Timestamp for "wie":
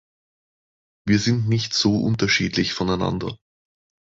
1.05-1.17